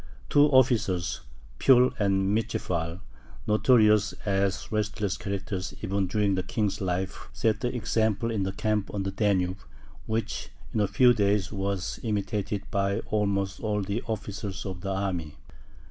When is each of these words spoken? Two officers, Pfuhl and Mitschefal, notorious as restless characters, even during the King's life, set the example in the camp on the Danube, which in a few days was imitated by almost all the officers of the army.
Two 0.31 0.47
officers, 0.47 1.21
Pfuhl 1.59 1.93
and 1.99 2.35
Mitschefal, 2.35 3.01
notorious 3.45 4.13
as 4.25 4.71
restless 4.71 5.15
characters, 5.15 5.75
even 5.83 6.07
during 6.07 6.33
the 6.33 6.41
King's 6.41 6.81
life, 6.81 7.29
set 7.33 7.59
the 7.59 7.75
example 7.75 8.31
in 8.31 8.41
the 8.41 8.51
camp 8.51 8.91
on 8.95 9.03
the 9.03 9.11
Danube, 9.11 9.59
which 10.07 10.49
in 10.73 10.79
a 10.79 10.87
few 10.87 11.13
days 11.13 11.51
was 11.51 11.99
imitated 12.01 12.63
by 12.71 12.97
almost 13.11 13.59
all 13.59 13.83
the 13.83 14.01
officers 14.07 14.65
of 14.65 14.81
the 14.81 14.89
army. 14.89 15.35